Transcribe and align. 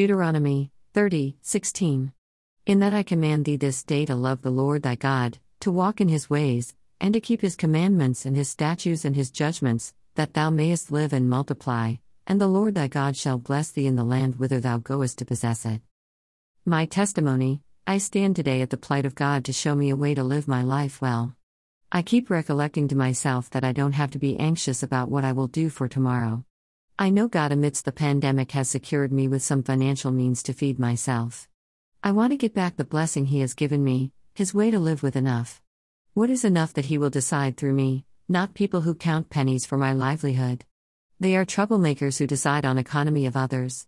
Deuteronomy 0.00 0.72
30, 0.94 1.36
16. 1.42 2.12
In 2.64 2.78
that 2.78 2.94
I 2.94 3.02
command 3.02 3.44
thee 3.44 3.56
this 3.56 3.82
day 3.82 4.06
to 4.06 4.14
love 4.14 4.40
the 4.40 4.50
Lord 4.50 4.82
thy 4.82 4.94
God, 4.94 5.38
to 5.60 5.70
walk 5.70 6.00
in 6.00 6.08
his 6.08 6.30
ways, 6.30 6.74
and 7.02 7.12
to 7.12 7.20
keep 7.20 7.42
his 7.42 7.54
commandments 7.54 8.24
and 8.24 8.34
his 8.34 8.48
statutes 8.48 9.04
and 9.04 9.14
his 9.14 9.30
judgments, 9.30 9.92
that 10.14 10.32
thou 10.32 10.48
mayest 10.48 10.90
live 10.90 11.12
and 11.12 11.28
multiply, 11.28 11.96
and 12.26 12.40
the 12.40 12.46
Lord 12.46 12.76
thy 12.76 12.88
God 12.88 13.14
shall 13.14 13.36
bless 13.36 13.72
thee 13.72 13.86
in 13.86 13.96
the 13.96 14.02
land 14.02 14.38
whither 14.38 14.58
thou 14.58 14.78
goest 14.78 15.18
to 15.18 15.26
possess 15.26 15.66
it. 15.66 15.82
My 16.64 16.86
testimony 16.86 17.60
I 17.86 17.98
stand 17.98 18.36
today 18.36 18.62
at 18.62 18.70
the 18.70 18.78
plight 18.78 19.04
of 19.04 19.14
God 19.14 19.44
to 19.44 19.52
show 19.52 19.74
me 19.74 19.90
a 19.90 19.96
way 19.96 20.14
to 20.14 20.24
live 20.24 20.48
my 20.48 20.62
life 20.62 21.02
well. 21.02 21.36
I 21.92 22.00
keep 22.00 22.30
recollecting 22.30 22.88
to 22.88 22.96
myself 22.96 23.50
that 23.50 23.64
I 23.64 23.72
don't 23.72 24.00
have 24.00 24.12
to 24.12 24.18
be 24.18 24.38
anxious 24.38 24.82
about 24.82 25.10
what 25.10 25.26
I 25.26 25.32
will 25.32 25.46
do 25.46 25.68
for 25.68 25.88
tomorrow. 25.88 26.46
I 27.02 27.08
know 27.08 27.28
God 27.28 27.50
amidst 27.50 27.86
the 27.86 27.92
pandemic 27.92 28.52
has 28.52 28.68
secured 28.68 29.10
me 29.10 29.26
with 29.26 29.42
some 29.42 29.62
financial 29.62 30.10
means 30.10 30.42
to 30.42 30.52
feed 30.52 30.78
myself. 30.78 31.48
I 32.04 32.12
want 32.12 32.32
to 32.32 32.36
get 32.36 32.52
back 32.52 32.76
the 32.76 32.84
blessing 32.84 33.24
He 33.24 33.40
has 33.40 33.54
given 33.54 33.82
me, 33.82 34.12
His 34.34 34.52
way 34.52 34.70
to 34.70 34.78
live 34.78 35.02
with 35.02 35.16
enough. 35.16 35.62
What 36.12 36.28
is 36.28 36.44
enough 36.44 36.74
that 36.74 36.84
He 36.84 36.98
will 36.98 37.08
decide 37.08 37.56
through 37.56 37.72
me, 37.72 38.04
not 38.28 38.52
people 38.52 38.82
who 38.82 38.94
count 38.94 39.30
pennies 39.30 39.64
for 39.64 39.78
my 39.78 39.94
livelihood? 39.94 40.66
They 41.18 41.36
are 41.36 41.46
troublemakers 41.46 42.18
who 42.18 42.26
decide 42.26 42.66
on 42.66 42.76
economy 42.76 43.24
of 43.24 43.34
others. 43.34 43.86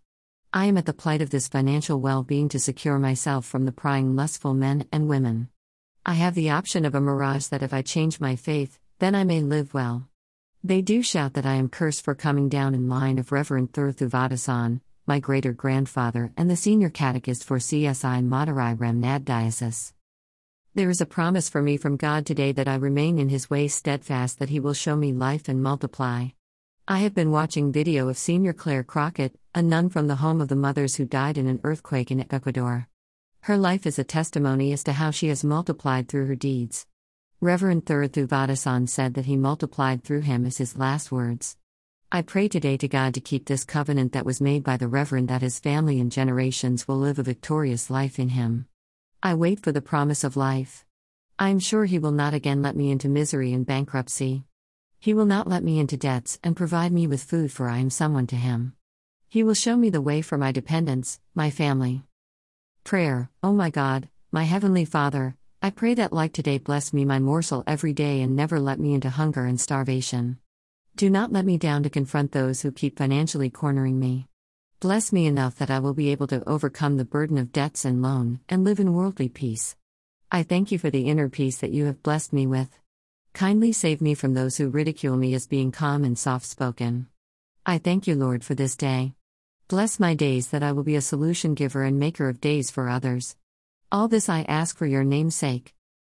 I 0.51 0.65
am 0.65 0.75
at 0.75 0.87
the 0.87 0.91
plight 0.91 1.21
of 1.21 1.29
this 1.29 1.47
financial 1.47 2.01
well 2.01 2.23
being 2.23 2.49
to 2.49 2.57
secure 2.57 2.97
myself 2.97 3.45
from 3.45 3.65
the 3.65 3.71
prying, 3.71 4.15
lustful 4.15 4.55
men 4.55 4.87
and 4.91 5.07
women. 5.07 5.49
I 6.03 6.15
have 6.15 6.33
the 6.33 6.49
option 6.49 6.83
of 6.83 6.95
a 6.95 6.99
mirage 6.99 7.45
that 7.49 7.61
if 7.61 7.75
I 7.75 7.83
change 7.83 8.19
my 8.19 8.35
faith, 8.35 8.79
then 8.97 9.13
I 9.13 9.23
may 9.23 9.41
live 9.41 9.71
well. 9.71 10.09
They 10.65 10.81
do 10.81 11.03
shout 11.03 11.33
that 11.33 11.45
I 11.45 11.55
am 11.55 11.67
cursed 11.67 12.05
for 12.05 12.15
coming 12.15 12.47
down 12.47 12.73
in 12.73 12.87
line 12.87 13.19
of 13.19 13.33
Reverend 13.33 13.73
Thurthuvadasan, 13.73 14.79
my 15.05 15.19
greater 15.19 15.51
grandfather 15.51 16.31
and 16.37 16.49
the 16.49 16.55
senior 16.55 16.89
catechist 16.89 17.43
for 17.43 17.57
CSI 17.57 18.25
Madurai 18.25 18.77
Ramnad 18.77 19.25
Diocese. 19.25 19.93
There 20.73 20.89
is 20.89 21.01
a 21.01 21.05
promise 21.05 21.49
for 21.49 21.61
me 21.61 21.75
from 21.75 21.97
God 21.97 22.25
today 22.25 22.53
that 22.53 22.69
I 22.69 22.75
remain 22.75 23.19
in 23.19 23.27
His 23.27 23.49
ways 23.49 23.75
steadfast, 23.75 24.39
that 24.39 24.47
He 24.47 24.61
will 24.61 24.73
show 24.73 24.95
me 24.95 25.11
life 25.11 25.49
and 25.49 25.61
multiply. 25.61 26.27
I 26.87 26.99
have 26.99 27.13
been 27.13 27.31
watching 27.31 27.73
video 27.73 28.07
of 28.07 28.17
Senior 28.17 28.53
Clare 28.53 28.85
Crockett, 28.85 29.37
a 29.53 29.61
nun 29.61 29.89
from 29.89 30.07
the 30.07 30.15
home 30.15 30.39
of 30.39 30.47
the 30.47 30.55
mothers 30.55 30.95
who 30.95 31.03
died 31.03 31.37
in 31.37 31.47
an 31.47 31.59
earthquake 31.65 32.09
in 32.09 32.25
Ecuador. 32.33 32.87
Her 33.41 33.57
life 33.57 33.85
is 33.85 33.99
a 33.99 34.05
testimony 34.05 34.71
as 34.71 34.85
to 34.85 34.93
how 34.93 35.11
she 35.11 35.27
has 35.27 35.43
multiplied 35.43 36.07
through 36.07 36.27
her 36.27 36.35
deeds. 36.35 36.85
Reverend 37.43 37.85
Thurthuvadasan 37.85 38.87
said 38.87 39.15
that 39.15 39.25
he 39.25 39.35
multiplied 39.35 40.01
through 40.01 40.21
him 40.21 40.45
as 40.45 40.59
his 40.59 40.77
last 40.77 41.11
words. 41.11 41.57
I 42.09 42.21
pray 42.21 42.47
today 42.47 42.77
to 42.77 42.87
God 42.87 43.13
to 43.15 43.19
keep 43.19 43.47
this 43.47 43.65
covenant 43.65 44.13
that 44.13 44.25
was 44.25 44.39
made 44.39 44.63
by 44.63 44.77
the 44.77 44.87
Reverend 44.87 45.27
that 45.27 45.41
his 45.41 45.59
family 45.59 45.99
and 45.99 46.09
generations 46.09 46.87
will 46.87 46.95
live 46.95 47.19
a 47.19 47.23
victorious 47.23 47.89
life 47.89 48.17
in 48.17 48.29
him. 48.29 48.67
I 49.21 49.33
wait 49.33 49.59
for 49.59 49.73
the 49.73 49.81
promise 49.81 50.23
of 50.23 50.37
life. 50.37 50.85
I 51.37 51.49
am 51.49 51.59
sure 51.59 51.83
he 51.83 51.99
will 51.99 52.13
not 52.13 52.33
again 52.33 52.61
let 52.61 52.77
me 52.77 52.91
into 52.91 53.09
misery 53.09 53.51
and 53.51 53.65
bankruptcy. 53.65 54.45
He 55.01 55.13
will 55.13 55.25
not 55.25 55.45
let 55.45 55.65
me 55.65 55.79
into 55.79 55.97
debts 55.97 56.39
and 56.45 56.55
provide 56.55 56.93
me 56.93 57.07
with 57.07 57.21
food, 57.21 57.51
for 57.51 57.67
I 57.67 57.79
am 57.79 57.89
someone 57.89 58.27
to 58.27 58.37
him. 58.37 58.71
He 59.27 59.43
will 59.43 59.53
show 59.53 59.75
me 59.75 59.89
the 59.89 59.99
way 59.99 60.21
for 60.21 60.37
my 60.37 60.53
dependents, 60.53 61.19
my 61.35 61.49
family. 61.49 62.03
Prayer, 62.85 63.29
oh 63.43 63.51
my 63.51 63.69
God, 63.69 64.07
my 64.31 64.43
Heavenly 64.43 64.85
Father, 64.85 65.35
I 65.65 65.69
pray 65.69 65.93
that 65.93 66.11
like 66.11 66.33
today 66.33 66.57
bless 66.57 66.91
me 66.91 67.05
my 67.05 67.19
morsel 67.19 67.63
every 67.65 67.93
day 67.93 68.21
and 68.21 68.35
never 68.35 68.59
let 68.59 68.81
me 68.81 68.93
into 68.93 69.09
hunger 69.09 69.45
and 69.45 69.57
starvation. 69.57 70.37
Do 70.97 71.09
not 71.09 71.31
let 71.31 71.45
me 71.45 71.57
down 71.57 71.83
to 71.83 71.89
confront 71.89 72.33
those 72.33 72.61
who 72.61 72.71
keep 72.73 72.97
financially 72.97 73.49
cornering 73.49 73.97
me. 73.97 74.27
Bless 74.81 75.13
me 75.13 75.25
enough 75.25 75.55
that 75.59 75.71
I 75.71 75.79
will 75.79 75.93
be 75.93 76.09
able 76.09 76.27
to 76.27 76.43
overcome 76.45 76.97
the 76.97 77.05
burden 77.05 77.37
of 77.37 77.53
debts 77.53 77.85
and 77.85 78.01
loan 78.01 78.41
and 78.49 78.65
live 78.65 78.81
in 78.81 78.93
worldly 78.93 79.29
peace. 79.29 79.77
I 80.29 80.43
thank 80.43 80.69
you 80.69 80.77
for 80.77 80.89
the 80.89 81.07
inner 81.07 81.29
peace 81.29 81.59
that 81.59 81.71
you 81.71 81.85
have 81.85 82.03
blessed 82.03 82.33
me 82.33 82.45
with. 82.45 82.77
Kindly 83.31 83.71
save 83.71 84.01
me 84.01 84.15
from 84.15 84.33
those 84.33 84.57
who 84.57 84.67
ridicule 84.67 85.15
me 85.15 85.33
as 85.33 85.47
being 85.47 85.71
calm 85.71 86.03
and 86.03 86.19
soft 86.19 86.45
spoken. 86.45 87.07
I 87.65 87.77
thank 87.77 88.05
you, 88.05 88.15
Lord, 88.15 88.43
for 88.43 88.53
this 88.53 88.75
day. 88.75 89.13
Bless 89.69 89.97
my 89.97 90.13
days 90.13 90.49
that 90.49 90.61
I 90.61 90.73
will 90.73 90.83
be 90.83 90.97
a 90.97 91.01
solution 91.01 91.53
giver 91.53 91.83
and 91.83 91.97
maker 91.97 92.27
of 92.27 92.41
days 92.41 92.69
for 92.69 92.89
others. 92.89 93.37
All 93.93 94.07
this 94.07 94.27
I 94.27 94.41
ask 94.49 94.75
for 94.75 94.87
your 94.87 95.03
name's 95.03 95.35
sake. 95.35 95.71